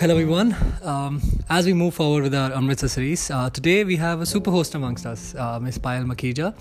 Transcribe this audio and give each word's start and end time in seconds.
Hello, 0.00 0.14
everyone. 0.14 0.56
Um, 0.82 1.20
as 1.50 1.66
we 1.66 1.74
move 1.74 1.92
forward 1.92 2.22
with 2.22 2.34
our 2.34 2.50
Amritsar 2.54 2.88
series, 2.88 3.30
uh, 3.30 3.50
today 3.50 3.84
we 3.84 3.96
have 3.96 4.22
a 4.22 4.24
super 4.24 4.50
host 4.50 4.74
amongst 4.74 5.04
us, 5.04 5.34
uh, 5.34 5.60
Miss 5.60 5.76
Payal 5.76 6.06
Makhija. 6.06 6.54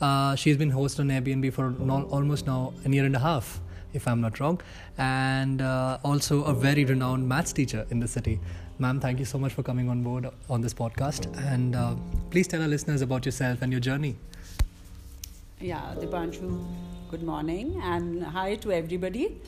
Uh, 0.00 0.34
she's 0.34 0.56
been 0.56 0.70
host 0.70 0.98
on 0.98 1.06
Airbnb 1.06 1.52
for 1.52 1.72
almost 2.10 2.44
now 2.48 2.72
a 2.84 2.90
year 2.90 3.04
and 3.04 3.14
a 3.14 3.20
half, 3.20 3.60
if 3.92 4.08
I'm 4.08 4.20
not 4.20 4.40
wrong, 4.40 4.60
and 4.98 5.62
uh, 5.62 5.98
also 6.04 6.42
a 6.42 6.52
very 6.52 6.84
renowned 6.84 7.28
maths 7.28 7.52
teacher 7.52 7.86
in 7.90 8.00
the 8.00 8.08
city. 8.08 8.40
Ma'am, 8.80 8.98
thank 8.98 9.20
you 9.20 9.26
so 9.26 9.38
much 9.38 9.52
for 9.52 9.62
coming 9.62 9.88
on 9.88 10.02
board 10.02 10.28
on 10.50 10.60
this 10.60 10.74
podcast, 10.74 11.30
and 11.52 11.76
uh, 11.76 11.94
please 12.30 12.48
tell 12.48 12.62
our 12.62 12.66
listeners 12.66 13.00
about 13.00 13.24
yourself 13.24 13.62
and 13.62 13.70
your 13.70 13.80
journey. 13.80 14.16
Yeah, 15.60 15.94
Dipanshu, 16.00 16.66
good 17.12 17.22
morning, 17.22 17.80
and 17.84 18.24
hi 18.24 18.56
to 18.56 18.72
everybody. 18.72 19.40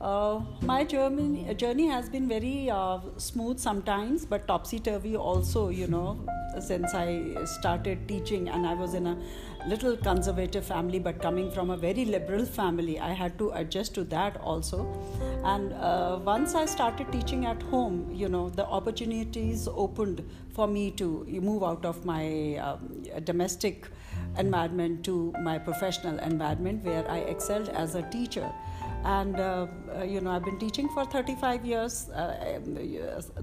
Uh, 0.00 0.40
my 0.62 0.82
journey, 0.84 1.54
journey 1.54 1.86
has 1.86 2.08
been 2.08 2.28
very 2.28 2.68
uh, 2.68 2.98
smooth 3.16 3.58
sometimes, 3.58 4.24
but 4.26 4.46
topsy 4.48 4.78
turvy 4.78 5.16
also, 5.16 5.68
you 5.68 5.86
know, 5.86 6.18
since 6.60 6.94
I 6.94 7.44
started 7.44 8.06
teaching 8.08 8.48
and 8.48 8.66
I 8.66 8.74
was 8.74 8.94
in 8.94 9.06
a 9.06 9.16
little 9.66 9.96
conservative 9.96 10.66
family, 10.66 10.98
but 10.98 11.22
coming 11.22 11.50
from 11.50 11.70
a 11.70 11.76
very 11.76 12.04
liberal 12.04 12.44
family, 12.44 12.98
I 12.98 13.12
had 13.12 13.38
to 13.38 13.50
adjust 13.52 13.94
to 13.94 14.04
that 14.04 14.36
also. 14.38 14.84
And 15.44 15.72
uh, 15.74 16.18
once 16.22 16.54
I 16.54 16.66
started 16.66 17.10
teaching 17.12 17.46
at 17.46 17.62
home, 17.62 18.10
you 18.12 18.28
know, 18.28 18.50
the 18.50 18.66
opportunities 18.66 19.68
opened 19.68 20.28
for 20.52 20.66
me 20.66 20.90
to 20.92 21.24
move 21.40 21.62
out 21.62 21.84
of 21.84 22.04
my 22.04 22.56
um, 22.56 23.04
domestic 23.22 23.88
environment 24.38 25.04
to 25.04 25.32
my 25.40 25.58
professional 25.58 26.18
environment 26.18 26.84
where 26.84 27.08
I 27.08 27.18
excelled 27.18 27.68
as 27.68 27.94
a 27.94 28.02
teacher 28.10 28.50
and 29.04 29.38
uh, 29.38 29.66
uh, 29.94 30.02
you 30.02 30.20
know 30.20 30.30
i've 30.30 30.44
been 30.44 30.58
teaching 30.58 30.88
for 30.88 31.04
35 31.04 31.64
years 31.64 32.08
uh, 32.10 32.56
um, 32.56 32.74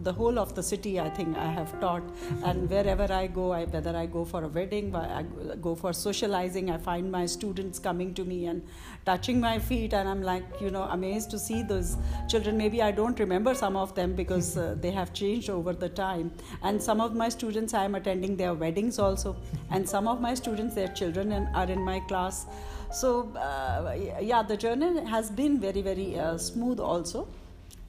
the 0.03 0.11
whole 0.11 0.39
of 0.39 0.55
the 0.55 0.63
city 0.63 0.99
i 0.99 1.09
think 1.09 1.37
i 1.37 1.45
have 1.45 1.79
taught. 1.79 2.03
And 2.43 2.69
wherever 2.69 3.11
i 3.13 3.27
go 3.27 3.51
I, 3.51 3.65
whether 3.65 3.95
i 3.95 4.05
go 4.05 4.25
for 4.25 4.43
a 4.43 4.47
wedding 4.47 4.95
i 4.95 5.23
go 5.61 5.75
for 5.75 5.93
socializing 5.93 6.71
i 6.71 6.77
find 6.77 7.11
my 7.11 7.25
students 7.25 7.77
coming 7.77 8.13
to 8.15 8.25
me 8.25 8.47
and 8.47 8.63
touching 9.05 9.39
my 9.39 9.59
feet. 9.59 9.93
And 9.93 10.09
i'm 10.09 10.23
like 10.23 10.43
you 10.59 10.71
know 10.71 10.83
amazed 10.83 11.29
to 11.31 11.39
see 11.39 11.61
those 11.63 11.97
children. 12.27 12.57
Maybe 12.57 12.81
i 12.81 12.91
don't 12.91 13.19
remember 13.19 13.53
some 13.53 13.75
of 13.75 13.93
them 13.93 14.15
because 14.15 14.57
uh, 14.57 14.75
they 14.79 14.91
have 14.91 15.13
changed 15.13 15.49
over 15.49 15.73
the 15.73 15.89
time. 15.89 16.31
And 16.63 16.81
some 16.81 17.01
of 17.01 17.15
my 17.15 17.29
students 17.29 17.73
i 17.75 17.83
am 17.83 17.95
attending 17.95 18.35
their 18.35 18.53
weddings 18.55 18.97
also. 18.97 19.35
And 19.69 19.87
some 19.87 20.07
of 20.07 20.21
my 20.21 20.33
students 20.33 20.73
their 20.73 20.87
children 20.87 21.31
are 21.53 21.69
in 21.69 21.81
my 21.81 21.99
class 22.01 22.47
so 22.91 23.31
uh, 23.35 23.95
yeah 24.21 24.43
the 24.43 24.57
journey 24.57 25.05
has 25.05 25.29
been 25.29 25.59
very 25.59 25.81
very 25.81 26.19
uh, 26.19 26.37
smooth 26.37 26.79
also. 26.79 27.27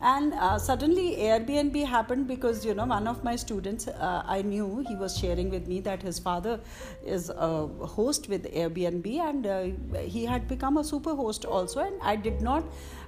And 0.05 0.35
uh, 0.35 0.59
suddenly 0.59 1.17
airbnb 1.17 1.87
happened 1.87 2.27
because 2.27 2.65
you 2.67 2.75
know 2.75 2.87
one 2.87 3.07
of 3.07 3.23
my 3.23 3.37
students 3.37 3.87
uh, 3.87 4.25
i 4.27 4.43
knew 4.43 4.85
he 4.89 4.97
was 4.97 5.17
sharing 5.17 5.49
with 5.49 5.69
me 5.69 5.79
that 5.81 6.03
his 6.03 6.19
father 6.19 6.59
is 7.07 7.31
a 7.31 7.69
host 7.93 8.29
with 8.29 8.53
airbnb 8.53 9.07
and 9.21 9.47
uh, 9.47 10.01
he 10.01 10.25
had 10.25 10.49
become 10.49 10.77
a 10.79 10.83
super 10.83 11.15
host 11.15 11.45
also. 11.45 11.81
And 11.83 12.03
i 12.03 12.17
did 12.17 12.41
not 12.41 12.65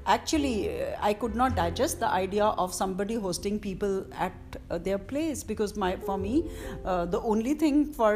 actually 0.06 0.70
uh, 0.84 0.96
i 1.00 1.12
could 1.12 1.34
not 1.34 1.56
digest 1.56 1.98
the 1.98 2.06
idea 2.08 2.44
of 2.44 2.72
somebody 2.72 3.16
hosting 3.16 3.58
people 3.58 4.06
at 4.16 4.32
their 4.84 4.98
place 4.98 5.42
because 5.42 5.76
my 5.76 5.96
for 5.96 6.16
me 6.16 6.48
the 6.84 7.20
only 7.24 7.54
thing 7.54 7.92
for 7.92 8.12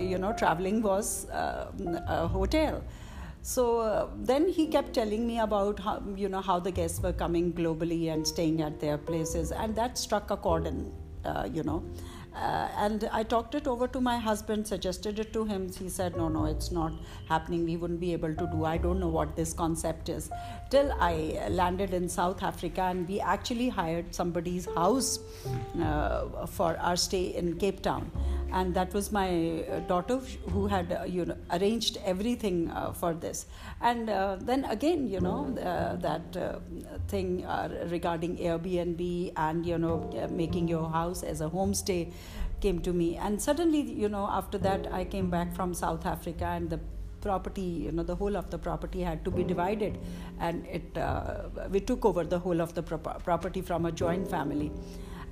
you 0.00 0.18
know 0.18 0.32
traveling 0.32 0.82
was 0.82 1.28
a 1.30 2.26
hotel 2.26 2.82
so 3.48 3.64
uh, 3.78 4.08
then 4.30 4.48
he 4.48 4.66
kept 4.66 4.92
telling 4.94 5.26
me 5.26 5.38
about 5.38 5.78
how 5.78 6.02
you 6.16 6.28
know 6.28 6.40
how 6.40 6.58
the 6.58 6.70
guests 6.78 7.00
were 7.00 7.12
coming 7.12 7.52
globally 7.52 8.12
and 8.12 8.26
staying 8.26 8.60
at 8.68 8.80
their 8.80 8.98
places, 8.98 9.52
and 9.52 9.76
that 9.76 9.96
struck 9.96 10.32
a 10.32 10.36
chord 10.36 10.66
in 10.66 10.92
uh, 11.24 11.48
you 11.52 11.62
know. 11.62 11.82
Uh, 12.36 12.68
and 12.76 13.08
I 13.12 13.22
talked 13.22 13.54
it 13.54 13.66
over 13.66 13.88
to 13.88 14.00
my 14.00 14.18
husband, 14.18 14.66
suggested 14.66 15.18
it 15.18 15.32
to 15.32 15.44
him. 15.44 15.72
He 15.72 15.88
said, 15.88 16.16
No, 16.16 16.28
no, 16.28 16.44
it's 16.44 16.70
not 16.70 16.92
happening. 17.28 17.64
We 17.64 17.76
wouldn't 17.76 18.00
be 18.00 18.12
able 18.12 18.34
to 18.34 18.46
do. 18.52 18.64
I 18.64 18.76
don't 18.76 19.00
know 19.00 19.08
what 19.08 19.34
this 19.36 19.54
concept 19.54 20.10
is. 20.10 20.30
Till 20.68 20.92
I 21.00 21.46
landed 21.50 21.94
in 21.94 22.08
South 22.08 22.42
Africa, 22.42 22.82
and 22.82 23.08
we 23.08 23.20
actually 23.20 23.70
hired 23.70 24.14
somebody's 24.14 24.66
house 24.74 25.18
uh, 25.80 26.46
for 26.46 26.76
our 26.76 26.96
stay 26.96 27.34
in 27.34 27.56
Cape 27.58 27.80
Town 27.80 28.10
and 28.52 28.74
that 28.74 28.92
was 28.94 29.10
my 29.12 29.64
daughter 29.88 30.18
who 30.52 30.66
had 30.66 30.92
uh, 30.92 31.04
you 31.04 31.24
know 31.24 31.36
arranged 31.52 31.98
everything 32.04 32.70
uh, 32.70 32.92
for 32.92 33.12
this 33.12 33.46
and 33.80 34.08
uh, 34.08 34.36
then 34.40 34.64
again 34.66 35.08
you 35.08 35.20
know 35.20 35.40
uh, 35.58 35.96
that 35.96 36.22
thing 37.08 37.44
regarding 37.88 38.36
airbnb 38.36 39.32
and 39.36 39.66
you 39.66 39.78
know 39.78 39.96
making 40.30 40.68
your 40.68 40.88
house 40.88 41.22
as 41.22 41.40
a 41.40 41.48
homestay 41.48 42.12
came 42.60 42.80
to 42.80 42.92
me. 42.92 43.16
And 43.16 43.40
suddenly 43.40 43.80
you 43.80 44.08
know 44.08 44.26
after 44.26 44.58
that 44.58 44.92
i 44.92 45.04
came 45.04 45.30
back 45.30 45.54
from 45.54 45.74
south 45.74 46.06
africa 46.06 46.44
and 46.44 46.70
the 46.70 46.80
property 47.20 47.68
you 47.86 47.92
know 47.92 48.02
the 48.02 48.14
whole 48.14 48.36
of 48.36 48.50
the 48.50 48.58
property 48.58 49.00
had 49.02 49.24
to 49.24 49.30
be 49.30 49.44
divided. 49.44 49.98
And 50.38 50.66
it 50.66 50.98
we 51.70 51.80
took 51.80 52.04
over 52.04 52.24
the 52.24 52.38
whole 52.38 52.60
of 52.60 52.74
the 52.74 52.82
pro- 52.82 52.98
property 52.98 53.62
from 53.62 53.86
a 53.86 53.92
joint 53.92 54.28
family. 54.28 54.70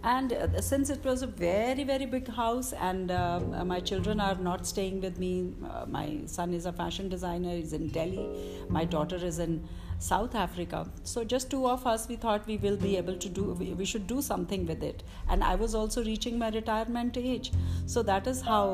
And 0.05 0.35
uh, 0.35 0.61
since 0.61 0.91
it 0.91 1.03
was 1.03 1.23
a 1.23 1.27
very 1.27 1.83
very 1.83 2.05
big 2.05 2.29
house 2.29 2.75
and 2.75 3.11
uh, 3.11 3.41
my 3.65 3.81
children 3.81 4.21
are 4.21 4.35
not 4.35 4.67
staying 4.67 5.01
with 5.01 5.19
me 5.19 5.55
uh, 5.65 5.87
my 5.87 6.21
son 6.27 6.53
is 6.53 6.67
a 6.67 6.73
fashion 6.73 7.09
designer 7.09 7.57
he's 7.57 7.73
in 7.73 7.89
delhi 7.89 8.27
my 8.69 8.85
daughter 8.85 9.17
is 9.17 9.39
in 9.39 9.67
south 9.99 10.35
africa. 10.35 10.87
So 11.03 11.25
just 11.25 11.51
two 11.51 11.67
of 11.67 11.87
us 11.87 12.09
we 12.09 12.17
thought 12.17 12.47
we 12.47 12.57
will 12.57 12.77
be 12.77 12.97
able 12.97 13.17
to 13.17 13.29
do 13.29 13.45
we, 13.53 13.85
should 13.85 14.07
do 14.07 14.21
something 14.23 14.67
with 14.67 14.83
it. 14.83 15.03
And 15.29 15.43
i 15.45 15.55
was 15.55 15.75
also 15.75 16.05
reaching 16.05 16.39
my 16.39 16.51
retirement 16.51 17.17
age. 17.17 17.53
So 17.87 18.03
that 18.03 18.27
is 18.27 18.41
how 18.41 18.67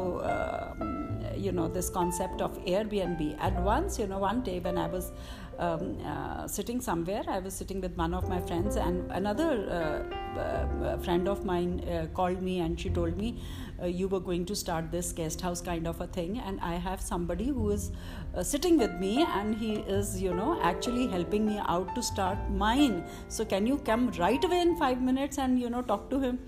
um, 0.80 1.24
you 1.36 1.52
know 1.52 1.68
this 1.68 1.90
concept 1.90 2.40
of 2.40 2.58
airbnb. 2.64 3.36
And 3.40 3.64
once 3.64 3.98
you 3.98 4.06
know 4.06 4.18
one 4.18 4.42
day 4.42 4.58
when 4.60 4.78
i 4.78 4.86
was 4.86 5.12
um, 5.60 5.98
uh, 6.04 6.48
sitting 6.48 6.80
somewhere. 6.80 7.22
I 7.28 7.38
was 7.38 7.54
sitting 7.54 7.80
with 7.80 7.96
one 7.96 8.14
of 8.14 8.28
my 8.28 8.40
friends, 8.40 8.76
and 8.76 9.10
another 9.12 9.50
uh, 9.78 10.38
uh, 10.40 10.98
friend 10.98 11.28
of 11.28 11.44
mine 11.44 11.80
uh, 11.88 12.06
called 12.14 12.42
me 12.42 12.60
and 12.60 12.80
she 12.80 12.88
told 12.88 13.16
me, 13.16 13.42
uh, 13.82 13.86
You 13.86 14.08
were 14.08 14.20
going 14.20 14.46
to 14.46 14.56
start 14.56 14.90
this 14.90 15.12
guest 15.12 15.40
house 15.40 15.60
kind 15.60 15.86
of 15.86 16.00
a 16.00 16.06
thing, 16.06 16.38
and 16.38 16.60
I 16.60 16.74
have 16.74 17.00
somebody 17.00 17.48
who 17.48 17.70
is 17.70 17.92
uh, 18.34 18.42
sitting 18.42 18.78
with 18.78 18.94
me, 18.94 19.22
and 19.22 19.54
he 19.54 19.74
is, 19.98 20.20
you 20.22 20.34
know, 20.34 20.58
actually 20.62 21.06
helping 21.08 21.46
me 21.46 21.60
out 21.66 21.94
to 21.94 22.02
start 22.02 22.38
mine. 22.50 23.04
So, 23.28 23.44
can 23.44 23.66
you 23.66 23.78
come 23.78 24.10
right 24.18 24.42
away 24.42 24.60
in 24.60 24.76
five 24.76 25.02
minutes 25.02 25.38
and, 25.38 25.60
you 25.60 25.70
know, 25.70 25.82
talk 25.82 26.08
to 26.10 26.20
him? 26.20 26.38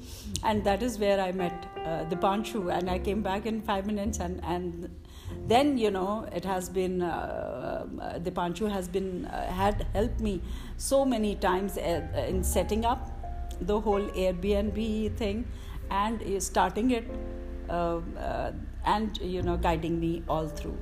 And 0.42 0.64
that 0.64 0.82
is 0.82 0.98
where 0.98 1.20
I 1.20 1.32
met 1.32 1.66
uh, 1.84 2.04
Dipanshu, 2.10 2.72
and 2.72 2.88
I 2.88 2.98
came 2.98 3.22
back 3.22 3.46
in 3.46 3.60
five 3.62 3.86
minutes 3.86 4.18
and, 4.20 4.40
and 4.44 4.90
then 5.48 5.76
you 5.76 5.90
know 5.90 6.26
it 6.32 6.44
has 6.44 6.68
been 6.68 7.02
uh, 7.02 7.86
uh, 8.00 8.18
Dipanshu 8.18 8.70
has 8.70 8.88
been 8.88 9.24
uh, 9.26 9.52
had 9.52 9.86
helped 9.92 10.20
me 10.20 10.40
so 10.76 11.04
many 11.04 11.34
times 11.34 11.76
uh, 11.78 12.26
in 12.28 12.44
setting 12.44 12.84
up 12.84 13.10
the 13.60 13.80
whole 13.80 14.02
Airbnb 14.10 15.16
thing 15.16 15.44
and 15.90 16.42
starting 16.42 16.90
it 16.90 17.04
uh, 17.68 18.00
uh, 18.18 18.52
and 18.84 19.18
you 19.18 19.42
know 19.42 19.56
guiding 19.56 19.98
me 20.00 20.22
all 20.28 20.48
through. 20.48 20.78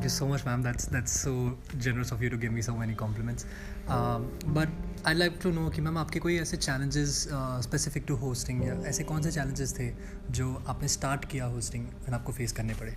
Thank 0.00 0.02
you 0.02 0.08
so 0.08 0.26
much, 0.26 0.44
ma'am. 0.44 0.62
That's 0.62 0.86
that's 0.86 1.12
so 1.12 1.56
generous 1.78 2.10
of 2.10 2.22
you 2.22 2.30
to 2.30 2.36
give 2.36 2.52
me 2.52 2.62
so 2.62 2.74
many 2.76 2.94
compliments. 2.94 3.46
Um, 3.88 4.30
but 4.46 4.68
I'd 5.04 5.18
like 5.18 5.38
to 5.40 5.52
know 5.52 5.70
कि 5.70 5.80
ma'am 5.82 5.98
आपके 5.98 6.20
कोई 6.20 6.38
ऐसे 6.40 6.56
challenges 6.56 7.18
specific 7.66 8.04
to 8.08 8.16
hosting 8.24 8.64
या 8.66 8.74
ऐसे 8.88 9.04
कौन 9.10 9.22
से 9.22 9.32
challenges 9.32 9.78
थे 9.78 9.92
जो 10.38 10.54
आपने 10.68 10.88
start 10.88 11.28
किया 11.30 11.52
hosting 11.54 11.86
और 12.06 12.14
आपको 12.14 12.32
face 12.40 12.52
करने 12.52 12.74
पड़े 12.82 12.96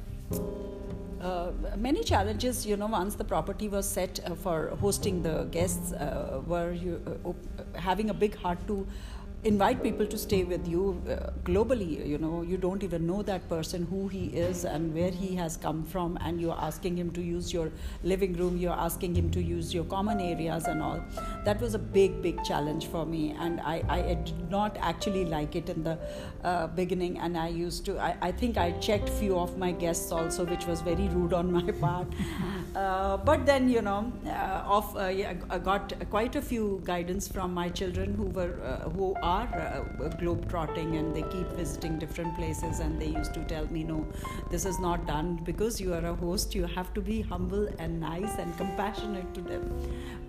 uh, 1.21 1.51
many 1.77 2.03
challenges, 2.03 2.65
you 2.65 2.77
know, 2.77 2.87
once 2.87 3.15
the 3.15 3.23
property 3.23 3.67
was 3.67 3.87
set 3.87 4.19
uh, 4.25 4.35
for 4.35 4.69
hosting 4.81 5.21
the 5.21 5.43
guests, 5.51 5.91
uh, 5.93 6.41
were 6.47 6.71
you, 6.71 7.01
uh, 7.25 7.33
having 7.75 8.09
a 8.09 8.13
big 8.13 8.35
heart 8.35 8.65
to 8.67 8.87
invite 9.44 9.82
people 9.82 10.06
to 10.06 10.16
stay 10.16 10.42
with 10.42 10.66
you 10.66 11.00
uh, 11.08 11.30
globally 11.44 12.06
you 12.08 12.16
know 12.16 12.40
you 12.42 12.56
don't 12.56 12.82
even 12.82 13.06
know 13.06 13.22
that 13.22 13.46
person 13.48 13.86
who 13.90 14.08
he 14.08 14.24
is 14.44 14.64
and 14.64 14.94
where 14.94 15.10
he 15.10 15.34
has 15.36 15.58
come 15.58 15.82
from 15.84 16.16
and 16.22 16.40
you're 16.40 16.58
asking 16.58 16.96
him 16.96 17.10
to 17.10 17.20
use 17.20 17.52
your 17.52 17.70
living 18.02 18.32
room 18.34 18.56
you're 18.56 18.78
asking 18.86 19.14
him 19.14 19.30
to 19.30 19.42
use 19.42 19.74
your 19.74 19.84
common 19.84 20.18
areas 20.18 20.64
and 20.64 20.82
all. 20.82 20.98
That 21.44 21.60
was 21.60 21.74
a 21.74 21.78
big 21.78 22.22
big 22.22 22.42
challenge 22.42 22.86
for 22.86 23.04
me 23.04 23.36
and 23.38 23.60
i, 23.60 23.82
I 23.88 24.00
did 24.14 24.50
not 24.50 24.78
actually 24.80 25.26
like 25.26 25.56
it 25.56 25.68
in 25.68 25.84
the 25.84 25.98
uh, 26.42 26.66
beginning 26.68 27.18
and 27.18 27.36
i 27.36 27.48
used 27.48 27.84
to 27.86 27.98
I, 27.98 28.16
I 28.22 28.32
think 28.32 28.56
i 28.56 28.70
checked 28.72 29.10
few 29.10 29.38
of 29.38 29.58
my 29.58 29.72
guests 29.72 30.10
also 30.10 30.44
which 30.46 30.66
was 30.66 30.80
very 30.80 31.08
rude 31.08 31.34
on 31.34 31.52
my 31.52 31.70
part 31.84 32.06
uh, 32.74 33.16
but 33.18 33.46
then 33.46 33.68
you 33.68 33.80
know 33.82 34.12
uh, 34.26 34.62
of 34.66 34.96
uh, 34.96 35.06
yeah, 35.06 35.34
I 35.50 35.58
got 35.58 35.92
quite 36.10 36.36
a 36.36 36.42
few 36.42 36.80
guidance 36.84 37.28
from 37.28 37.54
my 37.54 37.68
children 37.68 38.14
who 38.14 38.24
were 38.24 38.58
uh, 38.64 38.88
who 38.90 39.14
are 39.22 39.48
uh, 40.02 40.08
globe 40.20 40.48
trotting 40.48 40.96
and 40.96 41.14
they 41.14 41.22
keep 41.22 41.46
visiting 41.52 41.98
different 41.98 42.36
places 42.36 42.80
and 42.80 43.00
they 43.00 43.06
used 43.06 43.34
to 43.34 43.44
tell 43.44 43.66
me 43.66 43.84
no 43.84 44.06
this 44.50 44.64
is 44.64 44.80
not 44.80 45.06
done 45.06 45.40
because 45.44 45.80
you 45.80 45.94
are 45.94 46.04
a 46.04 46.14
host. 46.14 46.54
You 46.54 46.66
have 46.66 46.92
to 46.94 47.00
be 47.00 47.20
humble 47.22 47.68
and 47.78 48.00
nice 48.00 48.38
and 48.38 48.56
compassionate 48.56 49.32
to 49.34 49.40
them. 49.40 49.62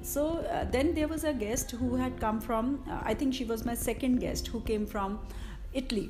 So 0.01 0.39
uh, 0.39 0.65
then 0.65 0.93
there 0.93 1.07
was 1.07 1.23
a 1.23 1.33
guest 1.33 1.71
who 1.71 1.95
had 1.95 2.19
come 2.19 2.39
from 2.39 2.83
i 3.03 3.13
think 3.13 3.33
she 3.33 3.45
was 3.45 3.65
my 3.65 3.73
second 3.73 4.19
guest 4.19 4.47
who 4.47 4.61
came 4.61 4.85
from 4.85 5.19
italy. 5.73 6.09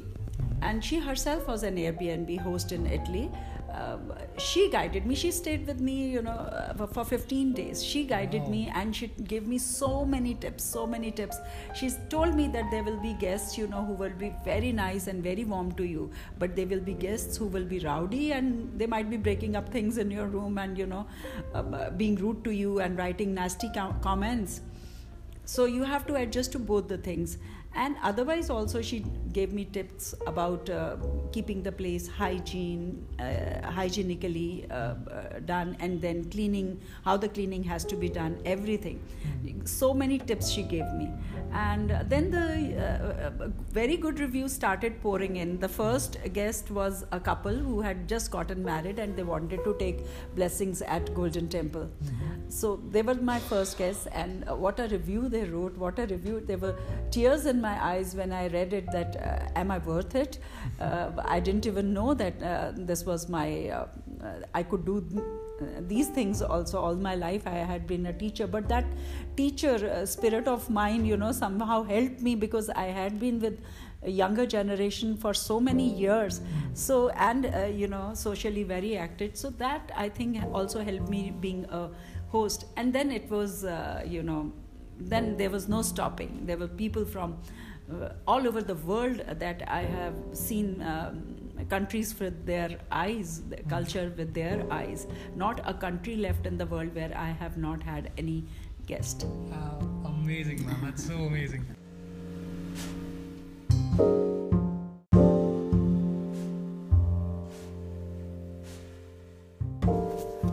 And 0.62 0.84
she 0.84 1.00
herself 1.00 1.48
was 1.48 1.64
an 1.64 1.76
airbnb 1.78 2.40
host 2.40 2.72
in 2.72 2.86
italy 2.88 3.30
uh, 3.76 3.98
she 4.38 4.70
guided 4.70 5.06
me. 5.06 5.16
She 5.16 5.32
stayed 5.32 5.68
with 5.68 5.80
me, 5.82 6.10
you 6.10 6.22
know, 6.22 6.32
uh, 6.32 6.88
for 6.88 7.04
15 7.04 7.54
days. 7.54 7.84
She 7.84 8.04
guided 8.06 8.44
wow. 8.44 8.50
me 8.50 8.72
and 8.74 8.96
she 8.96 9.08
gave 9.08 9.48
me 9.48 9.58
so 9.58 10.06
many 10.06 10.34
tips, 10.36 10.64
so 10.64 10.88
many 10.88 11.12
tips. 11.12 11.38
She's 11.74 11.98
told 12.10 12.36
me 12.36 12.48
that 12.50 12.72
there 12.72 12.84
will 12.84 13.00
be 13.02 13.14
guests, 13.14 13.58
you 13.58 13.68
know, 13.68 13.84
who 13.84 13.94
will 13.94 14.18
be 14.18 14.34
very 14.46 14.72
nice 14.72 15.08
and 15.08 15.22
very 15.22 15.44
warm 15.44 15.74
to 15.74 15.84
you, 15.84 16.10
but 16.40 16.56
there 16.56 16.68
will 16.68 16.80
be 16.80 16.94
guests 16.94 17.36
who 17.36 17.48
will 17.48 17.66
be 17.66 17.80
rowdy 17.80 18.32
and 18.32 18.80
they 18.80 18.88
might 18.88 19.10
be 19.10 19.18
breaking 19.18 19.56
up 19.56 19.70
things 19.70 19.98
in 19.98 20.10
your 20.10 20.28
room 20.28 20.58
and, 20.58 20.78
you 20.78 20.86
know, 20.86 21.06
uh, 21.54 21.90
being 21.92 22.16
rude 22.16 22.44
to 22.46 22.52
you 22.52 22.80
and 22.80 22.98
writing 22.98 23.34
nasty 23.34 23.70
com- 23.74 24.00
comments. 24.00 24.62
So 25.44 25.66
you 25.66 25.84
have 25.84 26.08
to 26.08 26.16
adjust 26.16 26.54
to 26.54 26.60
both 26.60 26.88
the 26.88 26.98
things 26.98 27.38
and 27.76 27.96
otherwise 28.02 28.50
also 28.50 28.82
she 28.82 29.06
gave 29.34 29.52
me 29.54 29.66
tips 29.66 30.16
about 30.28 30.70
uh, 30.70 30.96
keeping 31.32 31.62
the 31.62 31.72
place 31.72 32.08
hygiene 32.08 33.06
uh, 33.20 33.70
hygienically 33.70 34.66
uh, 34.72 34.76
uh 34.76 35.40
done 35.46 35.76
and 35.80 36.02
then 36.02 36.24
cleaning 36.32 36.80
how 37.04 37.18
the 37.18 37.28
cleaning 37.28 37.64
has 37.64 37.84
to 37.84 37.96
be 37.96 38.10
done 38.10 38.40
everything 38.46 39.00
mm-hmm. 39.00 39.66
so 39.66 39.94
many 39.94 40.18
tips 40.18 40.50
she 40.50 40.64
gave 40.64 40.88
me 40.94 41.10
and 41.64 41.92
then 42.14 42.30
the 42.32 42.48
uh, 42.78 43.44
uh, 43.44 43.50
very 43.72 43.98
good 43.98 44.20
reviews 44.20 44.54
started 44.54 45.02
pouring 45.02 45.38
in 45.38 45.60
the 45.60 45.70
first 45.70 46.18
guest 46.34 46.72
was 46.72 47.06
a 47.12 47.20
couple 47.20 47.56
who 47.68 47.82
had 47.82 48.08
just 48.08 48.32
gotten 48.32 48.64
married 48.64 49.00
and 49.00 49.16
they 49.16 49.24
wanted 49.24 49.64
to 49.64 49.76
take 49.80 50.00
blessings 50.36 50.82
at 50.82 51.14
golden 51.14 51.48
temple 51.48 51.90
mm-hmm. 52.04 52.50
so 52.50 52.76
they 52.92 53.02
were 53.02 53.16
my 53.16 53.40
first 53.40 53.78
guests 53.78 54.08
and 54.08 54.46
what 54.66 54.80
a 54.80 54.88
review 54.90 55.30
they 55.30 55.44
wrote 55.46 55.78
what 55.78 56.00
a 56.00 56.08
review 56.08 56.42
there 56.52 56.58
were 56.58 56.76
tears 57.12 57.46
in 57.46 57.62
my 57.62 57.76
eyes 57.92 58.16
when 58.16 58.32
I 58.32 58.48
read 58.48 58.74
it 58.74 58.92
that 58.92 59.16
uh, 59.16 59.60
am 59.60 59.72
I 59.72 59.78
worth 59.80 60.16
it? 60.16 60.40
Uh, 60.80 61.12
I 61.24 61.40
didn't 61.40 61.66
even 61.66 61.94
know 61.94 62.14
that 62.14 62.42
uh, 62.42 62.72
this 62.76 63.06
was 63.06 63.30
my, 63.30 63.70
uh, 63.70 63.88
I 64.54 64.64
could 64.64 64.86
do 64.86 64.96
these 65.88 66.08
things 66.10 66.42
also 66.42 66.80
all 66.80 66.96
my 66.96 67.16
life. 67.16 67.46
I 67.46 67.52
had 67.52 67.88
been 67.88 68.06
a 68.06 68.14
teacher, 68.14 68.48
but 68.48 68.68
that 68.70 68.86
teacher 69.36 70.06
spirit 70.06 70.48
of 70.48 70.70
mine, 70.70 71.06
you 71.06 71.18
know, 71.18 71.32
somehow 71.32 71.84
helped 71.84 72.22
me 72.22 72.36
because 72.36 72.70
I 72.70 72.86
had 72.86 73.20
been 73.20 73.40
with 73.40 73.60
younger 74.06 74.46
generation 74.46 75.16
for 75.18 75.34
so 75.34 75.60
many 75.60 75.88
years. 75.88 76.42
So 76.74 77.10
and 77.10 77.46
uh, 77.46 77.66
you 77.66 77.88
know 77.88 78.12
socially 78.14 78.64
very 78.64 78.98
active. 78.98 79.36
So 79.36 79.50
that 79.52 79.92
i 79.96 80.10
think 80.10 80.44
also 80.54 80.84
helped 80.84 81.10
me 81.10 81.34
being 81.40 81.66
a 81.66 81.90
host. 82.30 82.66
And 82.78 82.94
then 82.94 83.12
it 83.12 83.30
was 83.30 83.66
uh, 83.66 84.04
you 84.06 84.24
know 84.24 84.52
then 85.00 85.38
there 85.38 85.50
was 85.50 85.68
no 85.68 85.82
stopping. 85.82 86.46
There 86.46 86.58
were 86.58 86.68
people 86.68 87.06
from 87.06 87.38
uh, 87.92 88.10
all 88.28 88.48
over 88.48 88.62
the 88.62 88.76
world 88.76 89.22
that 89.40 89.64
I 89.68 89.82
have 89.82 90.16
seen 90.34 90.82
um, 90.82 91.45
countries 91.64 92.20
with 92.20 92.46
their 92.46 92.78
eyes, 92.92 93.42
the 93.50 93.58
hmm. 93.58 93.70
culture 93.70 94.14
with 94.18 94.34
their 94.34 94.66
eyes. 94.72 95.08
Not 95.36 95.62
a 95.66 95.74
country 95.74 96.18
left 96.18 96.46
in 96.46 96.58
the 96.58 96.66
world 96.66 96.94
where 96.94 97.14
I 97.16 97.30
have 97.30 97.58
not 97.58 97.82
had 97.82 98.12
any 98.18 98.44
guest. 98.86 99.26
Uh, 99.54 99.86
amazing, 100.06 100.66
man. 100.66 100.78
That's 100.84 101.06
so 101.06 101.14
amazing. 101.14 101.66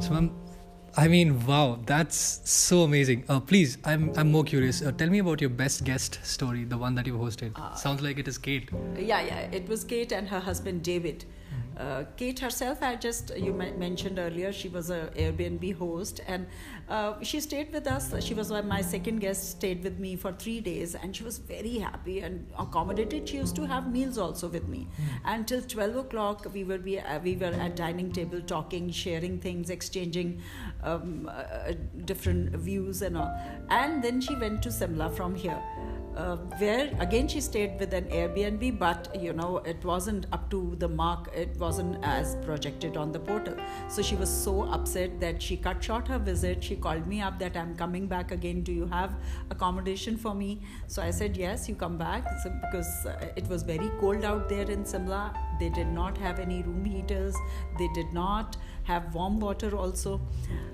So, 0.00 0.14
ma'am, 0.14 0.34
I 0.94 1.08
mean, 1.08 1.46
wow, 1.46 1.78
that's 1.86 2.40
so 2.44 2.82
amazing. 2.82 3.24
Uh, 3.28 3.40
please, 3.40 3.78
I'm 3.84 4.12
I'm 4.16 4.30
more 4.30 4.44
curious. 4.44 4.82
Uh, 4.82 4.92
tell 4.92 5.08
me 5.08 5.20
about 5.20 5.40
your 5.40 5.48
best 5.50 5.84
guest 5.84 6.18
story, 6.22 6.64
the 6.64 6.76
one 6.76 6.94
that 6.96 7.06
you 7.06 7.14
hosted. 7.16 7.52
Uh, 7.58 7.74
Sounds 7.74 8.02
like 8.02 8.18
it 8.18 8.28
is 8.28 8.36
Kate. 8.36 8.68
Yeah, 8.98 9.22
yeah, 9.22 9.40
it 9.60 9.68
was 9.68 9.84
Kate 9.84 10.12
and 10.12 10.28
her 10.28 10.40
husband 10.40 10.82
David. 10.82 11.24
Uh, 11.82 12.04
Kate 12.16 12.38
herself, 12.38 12.80
I 12.80 12.94
just 12.94 13.36
you 13.36 13.52
mentioned 13.52 14.18
earlier, 14.24 14.52
she 14.52 14.68
was 14.68 14.90
an 14.90 15.08
Airbnb 15.22 15.76
host, 15.76 16.20
and 16.28 16.46
uh, 16.88 17.14
she 17.22 17.40
stayed 17.40 17.72
with 17.72 17.88
us. 17.88 18.14
She 18.24 18.34
was 18.34 18.52
my 18.52 18.80
second 18.82 19.18
guest, 19.18 19.50
stayed 19.50 19.82
with 19.82 19.98
me 19.98 20.14
for 20.14 20.32
three 20.32 20.60
days, 20.60 20.94
and 20.94 21.16
she 21.16 21.24
was 21.24 21.38
very 21.38 21.78
happy 21.78 22.20
and 22.20 22.46
accommodated. 22.56 23.28
She 23.28 23.38
used 23.38 23.56
to 23.56 23.66
have 23.66 23.90
meals 23.90 24.16
also 24.26 24.48
with 24.48 24.68
me, 24.68 24.86
mm. 24.86 25.34
until 25.36 25.60
twelve 25.62 25.96
o'clock. 25.96 26.46
We 26.54 26.62
were 26.62 26.78
be 26.78 27.00
uh, 27.00 27.18
we 27.18 27.34
were 27.34 27.54
at 27.66 27.74
dining 27.74 28.12
table 28.12 28.40
talking, 28.54 28.90
sharing 28.90 29.40
things, 29.40 29.74
exchanging 29.78 30.40
um, 30.84 31.28
uh, 31.32 31.72
different 32.04 32.54
views 32.68 33.02
and 33.02 33.18
all. 33.18 33.34
And 33.70 34.04
then 34.04 34.20
she 34.20 34.36
went 34.36 34.62
to 34.62 34.70
Simla 34.70 35.10
from 35.10 35.34
here 35.34 35.60
uh, 36.16 36.36
where 36.58 36.90
again 37.00 37.28
she 37.28 37.40
stayed 37.40 37.78
with 37.78 37.94
an 37.94 38.04
Airbnb, 38.04 38.78
but 38.78 39.14
you 39.20 39.32
know 39.32 39.58
it 39.58 39.84
wasn't 39.84 40.26
up 40.32 40.50
to 40.50 40.76
the 40.78 40.88
mark. 40.88 41.30
It 41.34 41.56
wasn't 41.58 41.98
as 42.02 42.36
projected 42.42 42.96
on 42.96 43.12
the 43.12 43.18
portal. 43.18 43.56
So 43.88 44.02
she 44.02 44.16
was 44.16 44.30
so 44.30 44.62
upset 44.70 45.20
that 45.20 45.42
she 45.42 45.56
cut 45.56 45.82
short 45.82 46.08
her 46.08 46.18
visit. 46.18 46.62
She 46.62 46.76
called 46.76 47.06
me 47.06 47.20
up 47.20 47.38
that 47.38 47.56
I'm 47.56 47.74
coming 47.76 48.06
back 48.06 48.30
again. 48.30 48.62
Do 48.62 48.72
you 48.72 48.86
have 48.86 49.14
accommodation 49.50 50.16
for 50.16 50.34
me? 50.34 50.60
So 50.86 51.02
I 51.02 51.10
said 51.10 51.36
yes, 51.36 51.68
you 51.68 51.74
come 51.74 51.96
back 51.96 52.24
so, 52.42 52.50
because 52.50 53.06
uh, 53.06 53.32
it 53.36 53.46
was 53.48 53.62
very 53.62 53.90
cold 54.00 54.24
out 54.24 54.48
there 54.48 54.70
in 54.70 54.84
Simla. 54.84 55.34
They 55.58 55.68
did 55.68 55.88
not 55.88 56.18
have 56.18 56.38
any 56.38 56.62
room 56.62 56.84
heaters. 56.84 57.36
They 57.78 57.88
did 57.94 58.12
not 58.12 58.56
have 58.84 59.14
warm 59.14 59.40
water 59.40 59.76
also. 59.76 60.20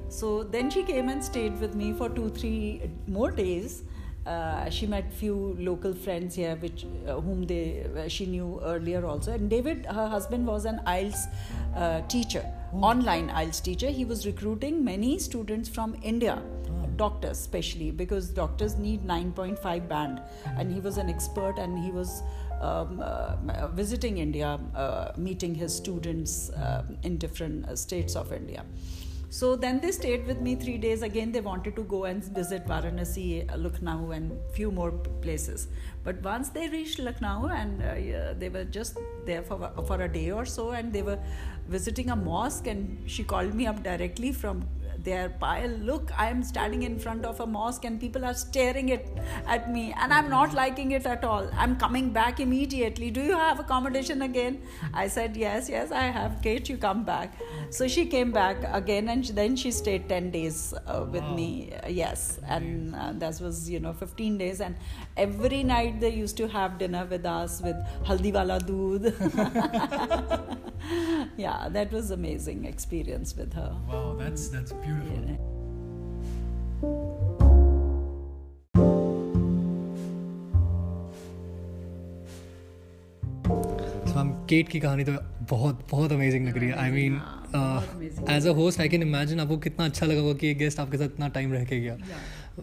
So 0.08 0.42
then 0.42 0.70
she 0.70 0.82
came 0.82 1.08
and 1.08 1.22
stayed 1.22 1.60
with 1.60 1.74
me 1.74 1.92
for 1.92 2.08
two, 2.08 2.30
three 2.30 2.90
more 3.06 3.30
days 3.30 3.84
uh, 4.28 4.68
she 4.68 4.86
met 4.86 5.12
few 5.12 5.56
local 5.58 5.94
friends 5.94 6.34
here, 6.34 6.56
which 6.56 6.84
uh, 7.06 7.20
whom 7.20 7.46
they 7.46 7.86
uh, 7.96 8.08
she 8.08 8.26
knew 8.26 8.60
earlier 8.62 9.04
also. 9.06 9.32
And 9.32 9.48
David, 9.48 9.86
her 9.86 10.06
husband, 10.06 10.46
was 10.46 10.66
an 10.66 10.80
IELTS 10.86 11.26
uh, 11.74 12.02
teacher, 12.08 12.44
oh. 12.74 12.80
online 12.92 13.30
IELTS 13.30 13.62
teacher. 13.62 13.88
He 13.88 14.04
was 14.04 14.26
recruiting 14.26 14.84
many 14.84 15.18
students 15.18 15.68
from 15.68 15.96
India, 16.02 16.42
oh. 16.42 16.86
doctors 16.96 17.38
especially, 17.38 17.90
because 17.90 18.28
doctors 18.28 18.76
need 18.76 19.06
9.5 19.06 19.88
band, 19.88 20.20
and 20.58 20.70
he 20.70 20.80
was 20.80 20.98
an 20.98 21.08
expert, 21.08 21.58
and 21.58 21.78
he 21.78 21.90
was. 21.90 22.22
Um, 22.60 23.00
uh, 23.00 23.68
visiting 23.68 24.18
India, 24.18 24.58
uh, 24.74 25.12
meeting 25.16 25.54
his 25.54 25.72
students 25.72 26.50
in 27.04 27.16
different 27.16 27.78
states 27.78 28.16
of 28.16 28.32
India. 28.32 28.64
So 29.30 29.56
then 29.56 29.80
they 29.80 29.92
stayed 29.92 30.26
with 30.26 30.40
me 30.40 30.54
three 30.54 30.78
days. 30.78 31.02
Again, 31.02 31.32
they 31.32 31.40
wanted 31.40 31.76
to 31.76 31.82
go 31.82 32.04
and 32.04 32.24
visit 32.24 32.66
Varanasi, 32.66 33.46
Lucknow, 33.56 34.12
and 34.12 34.32
few 34.54 34.70
more 34.70 34.90
places. 34.90 35.68
But 36.02 36.22
once 36.22 36.48
they 36.48 36.68
reached 36.68 36.98
Lucknow, 36.98 37.48
and 37.48 37.82
uh, 37.82 37.94
yeah, 37.94 38.32
they 38.32 38.48
were 38.48 38.64
just 38.64 38.98
there 39.26 39.42
for 39.42 39.70
for 39.86 40.00
a 40.00 40.08
day 40.08 40.30
or 40.30 40.46
so, 40.46 40.70
and 40.70 40.92
they 40.92 41.02
were 41.02 41.18
visiting 41.68 42.08
a 42.08 42.16
mosque, 42.16 42.66
and 42.66 42.98
she 43.06 43.22
called 43.22 43.54
me 43.54 43.66
up 43.66 43.82
directly 43.82 44.32
from 44.32 44.66
there 45.04 45.32
Payal. 45.40 45.84
Look 45.84 46.10
i 46.18 46.28
am 46.28 46.42
standing 46.42 46.82
in 46.82 46.98
front 46.98 47.24
of 47.24 47.40
a 47.40 47.46
mosque 47.46 47.84
and 47.84 48.00
people 48.00 48.24
are 48.24 48.34
staring 48.34 48.88
it 48.88 49.06
at 49.46 49.70
me 49.72 49.94
and 49.96 50.12
i'm 50.12 50.28
not 50.28 50.54
liking 50.54 50.92
it 50.92 51.06
at 51.06 51.24
all. 51.24 51.48
I'm 51.56 51.76
coming 51.76 52.10
back 52.10 52.40
immediately. 52.40 53.10
Do 53.10 53.22
you 53.22 53.36
have 53.36 53.60
accommodation 53.60 54.22
again? 54.22 54.60
I 54.92 55.08
said 55.08 55.36
yes 55.36 55.68
yes 55.68 55.92
i 55.92 56.04
have. 56.18 56.42
Kate 56.42 56.68
you 56.68 56.76
come 56.76 57.04
back. 57.04 57.34
So 57.70 57.88
she 57.88 58.06
came 58.06 58.32
back 58.32 58.56
again 58.72 59.08
and 59.08 59.24
then 59.24 59.56
she 59.56 59.70
stayed 59.70 60.08
10 60.08 60.30
days 60.30 60.74
uh, 60.86 61.06
with 61.10 61.22
wow. 61.22 61.34
me. 61.34 61.72
Uh, 61.72 61.88
yes. 61.88 62.40
And 62.46 62.94
uh, 62.94 63.12
that 63.14 63.40
was 63.40 63.68
you 63.70 63.80
know 63.80 63.92
15 63.92 64.38
days. 64.38 64.60
And 64.60 64.76
every 65.16 65.62
night 65.62 66.00
they 66.00 66.10
used 66.10 66.36
to 66.38 66.48
have 66.48 66.78
dinner 66.78 67.04
with 67.04 67.26
us 67.26 67.60
with 67.62 67.76
haldi 68.04 68.32
wala 68.32 68.60
doodh. 68.60 69.14
Yeah 71.36 71.68
that 71.68 71.92
was 71.92 72.10
amazing 72.10 72.64
experience 72.64 73.36
with 73.36 73.52
her. 73.54 73.76
Wow 73.88 74.16
that's 74.18 74.48
that's 74.48 74.72
beautiful 74.72 74.87
yeah. 74.88 75.16
Ma'am 84.18 84.30
Kate 84.50 84.68
की 84.68 84.80
कहानी 84.80 85.04
तो 85.04 85.12
बहुत 85.50 85.86
बहुत 85.90 86.12
amazing 86.12 86.46
लग 86.48 86.56
रही 86.58 86.68
है. 86.68 86.74
I 86.74 86.90
mean 86.90 87.20
as 88.30 88.46
a 88.46 88.52
host 88.52 88.80
I 88.80 88.88
can 88.88 89.02
imagine 89.02 89.40
आपको 89.40 89.56
कितना 89.66 89.84
अच्छा 89.84 90.06
लगा 90.06 90.20
होगा 90.20 90.34
कि 90.34 90.48
एक 90.50 90.58
गेस्ट 90.58 90.80
आपके 90.80 90.98
साथ 90.98 91.04
इतना 91.04 91.28
टाइम 91.28 91.52
रह 91.52 91.64
के 91.64 91.80
गया. 91.80 91.96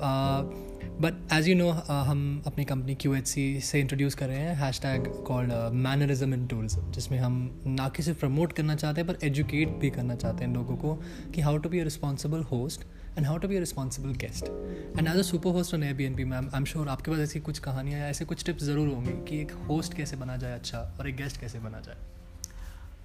बट 0.01 1.33
एज 1.33 1.47
यू 1.47 1.55
नो 1.55 1.69
हम 1.69 2.43
अपनी 2.47 2.65
कंपनी 2.65 2.95
क्यू 2.95 3.13
एच 3.15 3.27
सी 3.27 3.59
से 3.59 3.79
इंट्रोड्यूस 3.79 4.15
कर 4.15 4.27
रहे 4.27 4.37
हैं 4.37 4.55
hashtag 4.81 5.07
called 5.07 5.53
mannerism 5.73 6.33
in 6.33 6.47
tourism 6.47 6.91
जिसमें 6.91 7.19
हम 7.19 7.61
ना 7.67 7.89
कि 7.89 8.03
सिर्फ़ 8.03 8.19
प्रमोट 8.19 8.53
करना 8.53 8.75
चाहते 8.75 9.01
हैं 9.01 9.07
पर 9.09 9.25
एजुकेट 9.25 9.69
भी 9.69 9.89
करना 9.89 10.15
चाहते 10.15 10.45
हैं 10.45 10.53
लोगों 10.53 10.77
को 10.77 10.93
कि 11.35 11.41
how 11.41 11.57
to 11.57 11.69
be 11.69 11.79
a 11.79 11.83
responsible 11.83 12.43
host 12.43 12.85
and 13.17 13.25
how 13.25 13.37
to 13.37 13.47
be 13.47 13.55
a 13.55 13.59
responsible 13.59 14.13
guest. 14.13 14.49
And 14.97 15.07
as 15.07 15.19
a 15.19 15.23
super 15.23 15.51
B 15.53 15.75
N 15.75 15.83
Airbnb, 15.89 16.25
ma'am 16.25 16.49
I 16.53 16.57
am 16.57 16.65
sure 16.65 16.87
आपके 16.87 17.11
पास 17.11 17.19
ऐसी 17.19 17.39
कुछ 17.39 17.59
कहानियाँ 17.59 17.99
या 17.99 18.07
ऐसे 18.07 18.25
कुछ 18.25 18.45
टिप्स 18.45 18.63
ज़रूर 18.63 18.87
होंगी 18.87 19.11
कि 19.29 19.39
एक 19.41 19.51
होस्ट 19.69 19.93
कैसे 19.93 20.15
बना 20.15 20.37
जाए 20.37 20.53
अच्छा 20.53 20.79
और 20.99 21.09
एक 21.09 21.15
गेस्ट 21.15 21.41
कैसे 21.41 21.59
बना 21.59 21.79
जाए। 21.79 21.95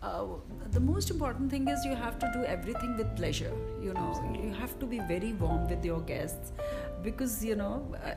Uh, 0.03 0.25
the 0.75 0.81
most 0.81 1.11
important 1.11 1.51
thing 1.53 1.67
is 1.69 1.83
you 1.85 1.95
have 1.95 2.15
to 2.21 2.29
do 2.35 2.45
everything 2.53 2.93
with 2.99 3.09
pleasure 3.17 3.51
you 3.87 3.93
know. 3.97 4.13
You 4.45 4.53
have 4.61 4.79
to 4.83 4.87
be 4.87 5.01
very 5.11 5.33
warm 5.43 5.67
with 5.73 5.85
your 5.85 5.99
guests. 6.11 6.53
Because 7.03 7.45
you 7.45 7.57
know 7.57 7.95
uh, 8.05 8.15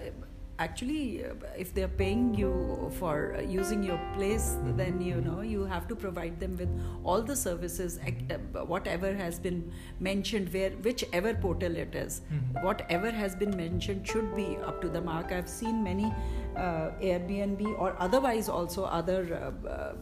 actually 0.60 1.26
uh, 1.26 1.34
if 1.58 1.74
they're 1.74 1.88
paying 1.88 2.34
you 2.36 2.92
for 3.00 3.36
using 3.48 3.82
your 3.84 4.00
place 4.16 4.46
mm-hmm. 4.52 4.78
then 4.78 5.02
you 5.02 5.20
know 5.22 5.42
you 5.42 5.66
have 5.66 5.88
to 5.88 5.96
provide 5.96 6.40
them 6.40 6.56
with 6.58 6.70
all 7.04 7.22
the 7.22 7.36
services 7.36 8.00
uh, 8.06 8.60
whatever 8.74 9.14
has 9.14 9.40
been 9.40 9.72
mentioned 10.00 10.54
where 10.54 10.70
whichever 10.88 11.34
portal 11.34 11.76
it 11.76 11.96
is, 11.96 12.22
mm-hmm. 12.32 12.66
whatever 12.66 13.10
has 13.10 13.36
been 13.36 13.56
mentioned 13.58 14.08
should 14.08 14.36
be 14.36 14.58
up 14.58 14.82
to 14.82 14.90
the 14.90 15.02
mark 15.02 15.32
i've 15.32 15.50
seen 15.50 15.84
many 15.84 16.14
uh, 16.56 16.92
airbnb 17.02 17.80
or 17.80 17.96
otherwise 18.00 18.48
also 18.48 18.84
other 18.84 19.22
uh, 19.36 19.68
uh 19.68 19.94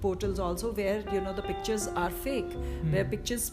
portals 0.00 0.38
also 0.38 0.72
where 0.72 1.02
you 1.12 1.20
know 1.20 1.32
the 1.32 1.42
pictures 1.42 1.88
are 1.88 2.10
fake 2.10 2.50
mm-hmm. 2.50 2.92
where 2.92 3.04
pictures 3.04 3.52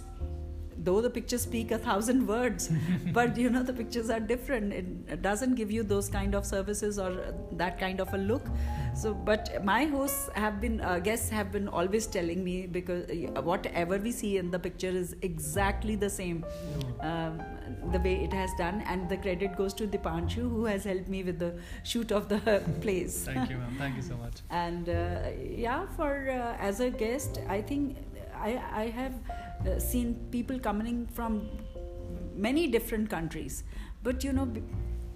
though 0.84 1.02
the 1.02 1.10
pictures 1.10 1.42
speak 1.44 1.72
a 1.72 1.78
thousand 1.78 2.28
words 2.28 2.70
but 3.14 3.38
you 3.38 3.50
know 3.50 3.64
the 3.64 3.74
pictures 3.74 4.10
are 4.10 4.20
different. 4.20 4.74
It 4.74 5.22
doesn't 5.22 5.56
give 5.56 5.72
you 5.72 5.84
those 5.84 6.10
kind 6.10 6.36
of 6.36 6.46
services 6.46 7.00
or 7.00 7.34
that 7.54 7.80
kind 7.80 8.00
of 8.00 8.14
a 8.14 8.18
look. 8.18 8.46
So 8.96 9.14
but 9.14 9.64
my 9.64 9.86
hosts 9.86 10.30
have 10.36 10.60
been 10.62 10.82
uh, 10.82 11.00
guests 11.00 11.30
have 11.30 11.52
been 11.52 11.68
always 11.68 12.08
telling 12.08 12.44
me 12.44 12.68
because 12.68 13.10
uh, 13.10 13.42
whatever 13.42 13.98
we 13.98 14.12
see 14.12 14.38
in 14.38 14.52
the 14.52 14.60
picture 14.60 14.90
is 14.90 15.16
exactly 15.22 15.96
the 15.96 16.10
same 16.10 16.46
um, 17.02 17.42
the 17.92 18.00
way 18.00 18.16
it 18.24 18.34
has 18.34 18.52
done. 18.58 18.84
And 18.88 19.10
the 19.10 19.18
credit 19.18 19.58
goes 19.58 19.74
to 19.76 19.88
Dipanshu 19.88 20.50
who 20.50 20.66
has 20.66 20.84
helped 20.84 21.08
me 21.08 21.24
with 21.24 21.40
the 21.40 21.54
shoot 21.84 22.12
of 22.12 22.30
the 22.30 22.62
place. 22.82 23.24
Thank 23.26 23.50
you 23.50 23.58
ma'am. 23.58 23.76
Thank 23.78 23.96
you 23.96 24.02
so 24.02 24.16
much. 24.18 24.34
And 24.50 24.90
uh, 24.90 25.30
yeah 25.40 25.86
for 25.96 26.30
uh, 26.30 26.58
as 26.60 26.80
a 26.80 26.90
guest 26.90 27.40
I 27.48 27.62
think 27.62 27.98
I, 28.36 28.62
I 28.74 28.86
have 28.90 29.14
uh, 29.30 29.43
seen 29.78 30.16
people 30.32 30.60
coming 30.60 31.08
from 31.08 31.50
many 32.36 32.68
different 32.68 33.10
countries. 33.10 33.64
But 34.04 34.24
you 34.24 34.34
know 34.34 34.48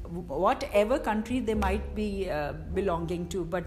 whatever 0.10 0.98
country 0.98 1.39
they 1.39 1.53
might 1.53 1.94
be 1.96 2.29
uh, 2.29 2.53
belonging 2.74 3.27
to 3.27 3.44
but 3.44 3.65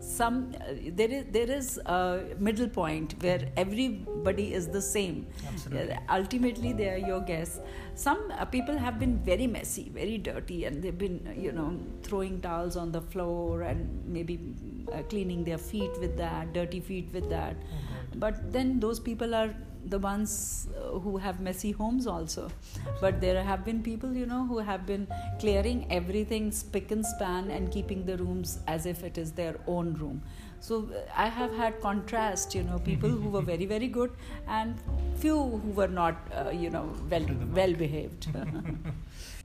some 0.00 0.54
uh, 0.60 0.74
there 0.92 1.10
is 1.10 1.24
there 1.32 1.50
is 1.50 1.78
a 1.86 2.22
middle 2.38 2.68
point 2.68 3.14
where 3.22 3.48
everybody 3.56 4.54
is 4.54 4.68
the 4.68 4.80
same. 4.80 5.26
Absolutely. 5.48 5.92
Uh, 5.92 5.98
ultimately 6.10 6.72
they 6.72 6.88
are 6.90 6.98
your 6.98 7.20
guests. 7.20 7.60
Some 7.94 8.30
uh, 8.38 8.44
people 8.44 8.76
have 8.76 8.98
been 8.98 9.18
very 9.18 9.46
messy 9.46 9.90
very 9.92 10.18
dirty 10.18 10.64
and 10.64 10.82
they've 10.82 10.96
been 10.96 11.34
you 11.36 11.52
know 11.52 11.78
throwing 12.02 12.40
towels 12.40 12.76
on 12.76 12.92
the 12.92 13.00
floor 13.00 13.62
and 13.62 14.04
maybe 14.06 14.38
uh, 14.92 15.02
cleaning 15.02 15.44
their 15.44 15.58
feet 15.58 15.90
with 15.98 16.16
that 16.16 16.52
dirty 16.52 16.80
feet 16.80 17.08
with 17.12 17.28
that. 17.30 17.56
Oh 17.56 18.18
but 18.18 18.52
then 18.52 18.78
those 18.80 19.00
people 19.00 19.34
are 19.34 19.54
the 19.88 19.98
ones 19.98 20.68
uh, 20.76 20.98
who 20.98 21.16
have 21.16 21.40
messy 21.40 21.70
homes 21.72 22.06
also. 22.06 22.50
But 23.00 23.20
there 23.20 23.42
have 23.42 23.64
been 23.64 23.82
people 23.82 24.12
you 24.12 24.26
know 24.26 24.44
who 24.46 24.58
have 24.58 24.86
been 24.86 25.06
clearing 25.40 25.86
everything 25.90 26.50
spick 26.52 26.90
and 26.90 27.04
span 27.04 27.50
and 27.50 27.70
keeping 27.70 28.04
the 28.04 28.16
rooms 28.16 28.58
as 28.66 28.86
if 28.86 29.04
it 29.04 29.18
is 29.18 29.32
their 29.32 29.56
own 29.66 29.94
room. 29.94 30.22
So 30.60 30.76
uh, 30.98 31.00
i 31.24 31.28
have 31.28 31.54
had 31.56 31.80
contrast 31.80 32.54
you 32.54 32.62
know 32.68 32.78
people 32.78 33.10
who 33.10 33.28
were 33.34 33.42
very 33.48 33.66
very 33.72 33.88
good 33.96 34.12
and 34.48 34.80
few 35.24 35.36
who 35.64 35.70
were 35.80 35.88
not 35.88 36.16
uh, 36.40 36.50
you 36.50 36.70
know 36.70 36.84
well 37.10 37.26
well 37.60 37.74
behaved 37.74 38.28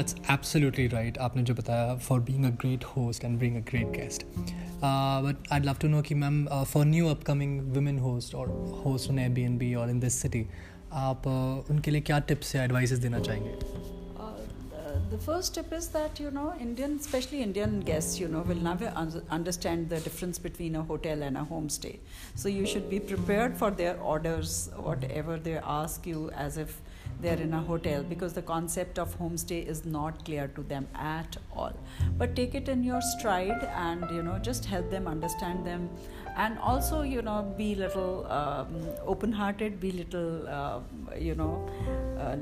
that's 0.00 0.14
absolutely 0.28 0.88
right. 0.88 1.18
आपने 1.18 1.42
जो 1.42 1.54
बताया 1.54 2.00
for 2.00 2.20
being 2.20 2.44
a 2.44 2.50
great 2.50 2.82
host 2.82 3.24
and 3.24 3.38
being 3.38 3.56
a 3.56 3.60
great 3.60 3.92
guest. 3.92 4.24
Uh, 4.82 5.22
but 5.22 5.36
I'd 5.50 5.64
love 5.64 5.78
to 5.78 5.88
know 5.88 6.02
कि 6.02 6.14
ma'am 6.14 6.46
uh, 6.48 6.64
for 6.64 6.84
new 6.84 7.08
upcoming 7.08 7.72
women 7.72 7.98
host 7.98 8.34
or 8.34 8.46
host 8.84 9.10
on 9.10 9.16
Airbnb 9.16 9.76
or 9.78 9.88
in 9.88 10.00
this 10.00 10.14
city, 10.24 10.46
आप 10.92 11.26
uh, 11.26 11.70
उनके 11.70 11.90
लिए 11.90 12.00
क्या 12.00 12.26
tips 12.26 12.54
या 12.56 12.66
advices 12.68 12.98
देना 12.98 13.18
चाहेंगे? 13.18 13.94
the 15.10 15.18
first 15.18 15.54
tip 15.54 15.72
is 15.72 15.88
that 15.88 16.18
you 16.18 16.30
know 16.30 16.52
indian 16.60 16.96
especially 17.00 17.40
indian 17.42 17.80
guests 17.80 18.18
you 18.20 18.26
know 18.28 18.40
will 18.40 18.62
never 18.66 18.92
un- 19.02 19.22
understand 19.30 19.88
the 19.88 20.00
difference 20.00 20.38
between 20.38 20.74
a 20.74 20.82
hotel 20.82 21.22
and 21.22 21.36
a 21.36 21.44
homestay 21.50 21.98
so 22.34 22.48
you 22.48 22.66
should 22.66 22.90
be 22.90 22.98
prepared 22.98 23.56
for 23.56 23.70
their 23.70 23.94
orders 24.00 24.70
whatever 24.88 25.36
they 25.36 25.58
ask 25.76 26.06
you 26.06 26.30
as 26.46 26.58
if 26.64 26.80
they're 27.21 27.39
in 27.39 27.53
a 27.53 27.61
hotel 27.61 28.03
because 28.03 28.33
the 28.33 28.41
concept 28.41 28.99
of 28.99 29.17
homestay 29.19 29.65
is 29.65 29.85
not 29.85 30.23
clear 30.25 30.47
to 30.55 30.63
them 30.63 30.87
at 30.95 31.37
all. 31.55 31.73
But 32.17 32.35
take 32.35 32.55
it 32.55 32.69
in 32.69 32.83
your 32.83 33.01
stride 33.01 33.63
and 33.75 34.09
you 34.11 34.23
know 34.23 34.39
just 34.39 34.65
help 34.65 34.89
them 34.89 35.07
understand 35.07 35.65
them. 35.65 35.89
And 36.35 36.57
also 36.59 37.01
you 37.01 37.21
know 37.21 37.53
be 37.57 37.75
little 37.75 38.25
um, 38.31 38.75
open 39.05 39.31
hearted 39.31 39.79
be 39.79 39.91
little 39.91 40.47
uh, 40.47 40.79
you 41.17 41.35
know 41.35 41.67
uh, 42.17 42.37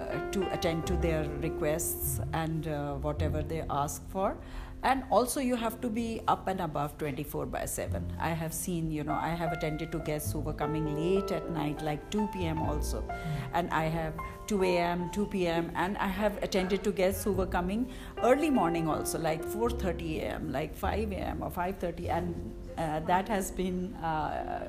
uh, 0.00 0.30
to 0.30 0.52
attend 0.52 0.86
to 0.86 0.96
their 0.96 1.24
requests 1.40 2.20
and 2.32 2.68
uh, 2.68 2.94
whatever 2.94 3.42
they 3.42 3.62
ask 3.70 4.08
for 4.10 4.36
and 4.82 5.04
also 5.10 5.40
you 5.40 5.56
have 5.56 5.80
to 5.80 5.88
be 5.88 6.20
up 6.26 6.48
and 6.48 6.60
above 6.60 6.96
24 6.98 7.46
by 7.46 7.64
7 7.64 8.12
i 8.18 8.30
have 8.30 8.52
seen 8.52 8.90
you 8.90 9.04
know 9.04 9.12
i 9.12 9.28
have 9.28 9.52
attended 9.52 9.92
to 9.92 9.98
guests 9.98 10.32
who 10.32 10.40
were 10.40 10.54
coming 10.54 10.86
late 10.96 11.32
at 11.32 11.50
night 11.50 11.82
like 11.82 12.10
2 12.10 12.28
p.m 12.32 12.62
also. 12.62 13.04
And 13.52 13.68
i 13.70 13.84
have 13.84 14.14
2 14.46 14.62
a.m 14.64 15.10
2 15.10 15.26
p.m 15.26 15.70
and 15.74 15.98
i 15.98 16.06
have 16.06 16.42
attended 16.42 16.82
to 16.84 16.92
guests 16.92 17.24
who 17.24 17.32
were 17.32 17.46
coming 17.46 17.90
early 18.22 18.50
morning 18.50 18.88
also 18.88 19.18
like 19.18 19.44
4.30 19.44 20.22
a.m 20.22 20.52
like 20.52 20.74
5 20.74 21.12
a.m 21.12 21.42
or 21.42 21.50
5.30 21.50 22.08
and 22.08 22.54
uh, 22.78 23.00
that 23.00 23.28
has 23.28 23.50
been 23.50 23.94
uh, 23.96 24.66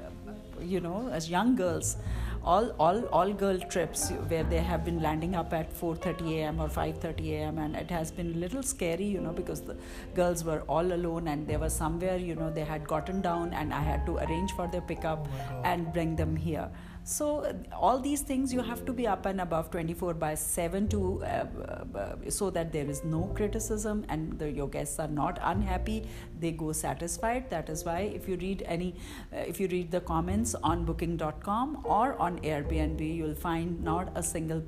you 0.62 0.80
know 0.80 1.10
as 1.10 1.30
young 1.30 1.56
girls 1.56 1.96
all 2.44 2.70
all 2.80 3.04
all 3.18 3.32
girl 3.32 3.58
trips 3.74 4.10
where 4.30 4.44
they 4.44 4.58
have 4.58 4.84
been 4.84 5.00
landing 5.02 5.36
up 5.36 5.54
at 5.54 5.72
4:30 5.80 6.32
a.m. 6.38 6.60
or 6.60 6.68
5:30 6.68 7.32
a.m. 7.34 7.58
and 7.60 7.76
it 7.76 7.92
has 7.92 8.12
been 8.12 8.34
a 8.34 8.38
little 8.38 8.64
scary 8.64 9.06
you 9.06 9.22
know 9.22 9.32
because 9.32 9.62
the 9.62 9.76
girls 10.16 10.44
were 10.44 10.62
all 10.62 10.94
alone 10.94 11.28
and 11.28 11.48
they 11.48 11.58
were 11.58 11.70
somewhere 11.70 12.18
you 12.18 12.36
know 12.36 12.50
they 12.50 12.64
had 12.64 12.88
gotten 12.88 13.22
down 13.22 13.54
and 13.54 13.74
I 13.74 13.82
had 13.82 14.06
to 14.08 14.18
arrange 14.18 14.52
for 14.54 14.68
their 14.68 14.82
pickup 14.82 15.28
oh 15.30 15.62
and 15.64 15.94
bring 15.94 16.16
them 16.16 16.36
here 16.36 16.70
so 17.04 17.56
all 17.74 18.00
these 18.00 18.22
things 18.22 18.54
you 18.54 18.62
have 18.62 18.86
to 18.86 18.94
be 18.94 19.08
up 19.08 19.26
and 19.26 19.42
above 19.42 19.72
24 19.72 20.14
by 20.14 20.36
7 20.36 20.88
to 20.90 21.24
uh, 21.24 21.46
uh, 21.96 22.16
so 22.30 22.50
that 22.52 22.72
there 22.72 22.86
is 22.86 23.04
no 23.04 23.24
criticism 23.36 24.06
and 24.10 24.38
the, 24.38 24.52
your 24.52 24.68
guests 24.68 25.00
are 25.00 25.08
not 25.08 25.40
unhappy 25.42 26.08
they 26.40 26.52
go 26.52 26.72
satisfied. 26.72 27.50
That 27.50 27.70
is 27.70 27.84
why 27.86 28.00
if 28.02 28.28
you 28.28 28.36
read 28.38 28.64
any 28.66 28.96
uh, 29.34 29.38
if 29.38 29.60
you 29.60 29.68
read 29.68 29.92
the 29.92 30.02
comments 30.02 30.56
on 30.64 30.86
booking.com 30.86 31.82
or 31.86 32.16
on 32.20 32.40
airbnb 32.40 33.16
you'll 33.16 33.36
find 33.36 33.84
not 33.84 34.12
a 34.16 34.24
single 34.24 34.64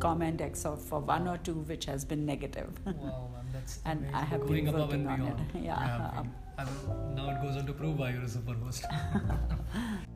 comment 0.00 0.40
except 0.40 0.80
for 0.80 1.00
one 1.00 1.28
or 1.28 1.38
two 1.38 1.54
which 1.72 1.84
has 1.84 2.04
been 2.04 2.24
negative. 2.24 2.70
Wow 2.86 3.30
that's 3.52 3.78
and 3.84 3.98
amazing. 4.00 4.14
i 4.14 4.22
have 4.22 4.40
Going 4.46 4.64
been 4.64 4.74
working 4.74 5.06
on 5.06 5.20
beyond. 5.20 5.40
it 5.54 5.62
yeah, 5.62 6.24
yeah 6.58 6.64
now 7.14 7.30
it 7.30 7.42
goes 7.42 7.56
on 7.56 7.66
to 7.66 7.72
prove 7.72 7.98
why 7.98 8.10
you're 8.10 8.22
a 8.22 8.28
super 8.28 8.54
host 8.54 8.84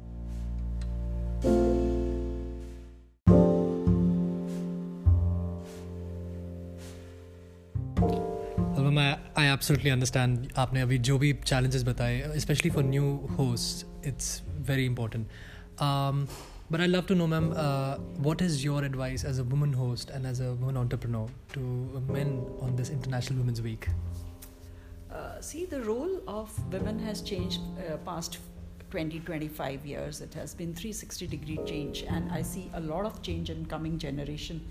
I 9.36 9.48
absolutely 9.48 9.92
understand 9.92 10.52
आपने 10.58 10.82
अभी 10.82 10.98
जो 11.08 11.18
भी 11.20 11.34
challenges 11.44 11.84
बताए 11.84 12.22
especially 12.36 12.70
for 12.76 12.84
new 12.84 13.28
hosts 13.38 13.86
it's 14.04 14.42
very 14.70 14.86
important 14.86 15.28
um, 15.80 16.28
but 16.70 16.80
I'd 16.80 16.90
love 16.90 17.08
to 17.08 17.16
know 17.16 17.28
ma'am 17.28 17.52
uh, 17.56 17.98
what 18.28 18.42
is 18.42 18.64
your 18.64 18.84
advice 18.84 19.26
as 19.32 19.40
a 19.40 19.44
woman 19.44 19.74
host 19.74 20.10
and 20.10 20.26
as 20.26 20.40
a 20.40 20.54
woman 20.54 20.78
entrepreneur 20.78 21.28
to 21.54 21.60
men 22.10 22.32
on 22.62 22.76
this 22.76 22.90
International 22.90 23.40
Women's 23.40 23.62
Week 23.62 23.90
uh, 25.12 25.42
see 25.42 25.66
the 25.66 25.82
role 25.82 26.22
of 26.28 26.58
women 26.72 27.00
has 27.00 27.22
changed 27.22 27.60
uh, 27.78 27.98
past 27.98 28.40
20 28.92 29.20
25 29.22 29.86
years 29.86 30.22
it 30.22 30.34
has 30.34 30.54
been 30.54 30.74
360 30.74 31.28
degree 31.28 31.60
change 31.66 32.04
and 32.08 32.32
i 32.32 32.42
see 32.42 32.70
a 32.76 32.80
lot 32.80 33.06
of 33.06 33.22
change 33.24 33.50
in 33.50 33.66
coming 33.66 33.98
generation 33.98 34.62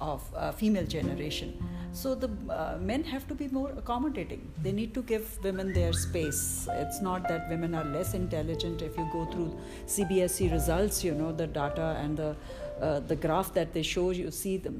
of 0.00 0.22
uh, 0.34 0.52
female 0.52 0.86
generation. 0.86 1.66
So 1.92 2.14
the 2.14 2.30
uh, 2.48 2.78
men 2.80 3.02
have 3.04 3.26
to 3.28 3.34
be 3.34 3.48
more 3.48 3.70
accommodating. 3.70 4.52
They 4.62 4.70
need 4.70 4.94
to 4.94 5.02
give 5.02 5.42
women 5.42 5.72
their 5.72 5.92
space. 5.92 6.68
It's 6.70 7.00
not 7.02 7.28
that 7.28 7.48
women 7.48 7.74
are 7.74 7.84
less 7.84 8.14
intelligent. 8.14 8.80
If 8.80 8.96
you 8.96 9.08
go 9.12 9.24
through 9.26 9.58
cbse 9.86 10.50
results 10.52 11.02
you 11.04 11.14
know 11.14 11.32
the 11.32 11.46
data 11.46 11.96
and 12.02 12.16
the 12.16 12.36
uh, 12.80 13.00
the 13.00 13.16
graph 13.16 13.52
that 13.54 13.72
they 13.72 13.82
show, 13.82 14.10
you 14.10 14.30
see 14.30 14.56
the 14.56 14.72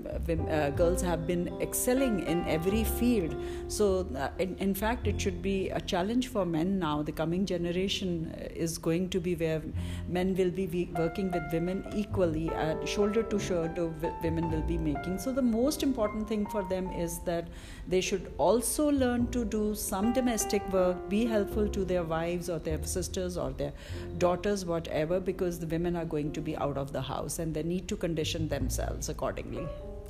uh, 0.48 0.70
girls 0.70 1.02
have 1.02 1.26
been 1.26 1.48
excelling 1.60 2.26
in 2.26 2.46
every 2.48 2.84
field. 2.84 3.36
So, 3.68 4.06
uh, 4.16 4.28
in, 4.38 4.56
in, 4.58 4.74
fact, 4.74 5.06
it 5.06 5.20
should 5.20 5.42
be 5.42 5.68
a 5.70 5.80
challenge 5.80 6.28
for 6.28 6.46
men 6.46 6.78
now. 6.78 7.02
The 7.02 7.12
coming 7.12 7.44
generation 7.44 8.34
is 8.54 8.78
going 8.78 9.10
to 9.10 9.20
be 9.20 9.34
where 9.34 9.62
men 10.08 10.34
will 10.34 10.50
be 10.50 10.90
working 10.96 11.30
with 11.30 11.42
women 11.52 11.84
equally, 11.94 12.50
shoulder 12.86 13.22
to 13.24 13.38
shoulder, 13.38 13.88
women 14.22 14.50
will 14.50 14.62
be 14.62 14.78
making. 14.78 15.18
So, 15.18 15.32
the 15.32 15.42
most 15.42 15.82
important 15.82 16.26
thing 16.26 16.46
for 16.46 16.62
them 16.62 16.88
is 16.92 17.18
that 17.20 17.48
they 17.86 18.00
should 18.00 18.32
also 18.38 18.90
learn 18.90 19.26
to 19.32 19.44
do 19.44 19.74
some 19.74 20.12
domestic 20.12 20.66
work, 20.72 21.08
be 21.10 21.26
helpful 21.26 21.68
to 21.68 21.84
their 21.84 22.04
wives 22.04 22.48
or 22.48 22.58
their 22.58 22.82
sisters 22.84 23.36
or 23.36 23.50
their 23.50 23.72
daughters, 24.18 24.64
whatever, 24.64 25.20
because 25.20 25.58
the 25.58 25.66
women 25.66 25.96
are 25.96 26.04
going 26.06 26.32
to 26.32 26.40
be 26.40 26.56
out 26.56 26.78
of 26.78 26.92
the 26.92 27.02
house 27.02 27.38
and 27.38 27.52
they 27.52 27.62
need 27.62 27.89
to 27.90 27.96
condition 27.96 28.48
themselves 28.48 29.08
accordingly. 29.08 29.66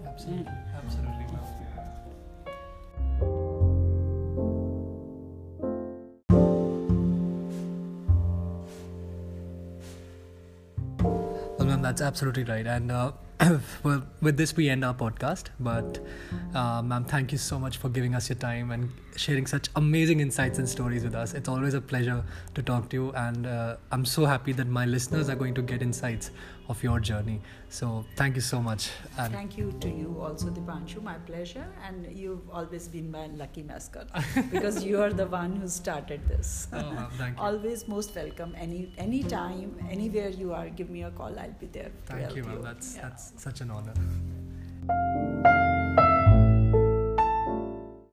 Absolutely, 0.06 0.44
mm. 0.44 0.84
absolutely. 0.84 1.20
Well, 11.56 11.68
ma'am, 11.68 11.82
that's 11.82 12.00
absolutely 12.00 12.44
right. 12.44 12.66
And 12.66 12.90
uh, 12.90 13.12
well, 13.82 14.02
with 14.20 14.36
this, 14.36 14.56
we 14.56 14.68
end 14.68 14.84
our 14.84 14.94
podcast. 14.94 15.46
But, 15.58 15.98
uh, 16.54 16.82
ma'am, 16.82 17.04
thank 17.04 17.32
you 17.32 17.38
so 17.38 17.58
much 17.58 17.78
for 17.78 17.88
giving 17.88 18.14
us 18.14 18.28
your 18.28 18.36
time 18.36 18.70
and 18.70 18.90
sharing 19.16 19.46
such 19.46 19.68
amazing 19.76 20.20
insights 20.20 20.58
and 20.58 20.68
stories 20.68 21.04
with 21.04 21.14
us. 21.14 21.34
It's 21.34 21.48
always 21.48 21.74
a 21.74 21.80
pleasure 21.80 22.22
to 22.54 22.62
talk 22.62 22.88
to 22.90 22.96
you, 22.96 23.12
and 23.12 23.46
uh, 23.46 23.76
I'm 23.92 24.04
so 24.04 24.24
happy 24.24 24.52
that 24.52 24.68
my 24.68 24.86
listeners 24.86 25.28
are 25.28 25.36
going 25.36 25.54
to 25.54 25.62
get 25.62 25.82
insights 25.82 26.30
of 26.70 26.82
your 26.82 27.00
journey. 27.00 27.40
So, 27.68 28.04
thank 28.16 28.36
you 28.36 28.40
so 28.40 28.60
much. 28.62 28.90
And 29.18 29.32
thank 29.32 29.58
you 29.58 29.72
to 29.80 29.88
you 29.88 30.16
also, 30.22 30.48
Dipanshu. 30.48 31.02
My 31.02 31.18
pleasure, 31.30 31.66
and 31.86 32.06
you've 32.16 32.48
always 32.50 32.88
been 32.88 33.10
my 33.10 33.26
lucky 33.42 33.62
mascot 33.62 34.08
because 34.50 34.84
you 34.84 35.00
are 35.02 35.12
the 35.12 35.26
one 35.26 35.56
who 35.56 35.68
started 35.68 36.26
this. 36.28 36.68
Oh, 36.72 37.08
thank 37.18 37.36
you. 37.36 37.42
always 37.48 37.86
most 37.88 38.14
welcome. 38.14 38.54
Any 38.66 38.92
any 38.98 39.22
time, 39.22 39.76
anywhere 39.90 40.30
you 40.30 40.52
are, 40.52 40.68
give 40.68 40.90
me 40.98 41.02
a 41.02 41.10
call. 41.10 41.38
I'll 41.46 41.58
be 41.64 41.66
there. 41.66 41.90
Thank 42.06 42.36
you, 42.36 42.44
ma'am. 42.44 42.62
That's 42.62 42.94
yeah. 42.96 43.02
that's 43.02 43.32
such 43.36 43.60
an 43.60 43.70
honor. 43.70 43.94